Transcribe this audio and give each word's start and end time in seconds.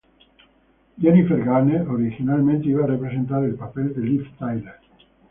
Jennifer 0.99 1.43
Garner 1.45 1.87
originalmente 1.87 2.67
iba 2.69 2.83
a 2.85 2.87
representar 2.87 3.43
el 3.43 3.53
papel 3.53 3.93
de 3.93 4.01
Liv 4.01 4.31
Tyler. 4.39 4.79